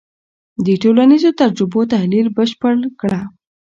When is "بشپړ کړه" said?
2.37-3.21